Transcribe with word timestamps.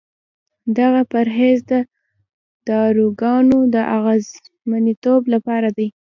دغه 0.77 1.01
پرهیز 1.11 1.57
د 1.71 1.73
داروګانو 2.69 3.59
د 3.73 3.75
اغېزمنتوب 3.97 5.21
لپاره 5.33 5.69
دی. 5.77 5.87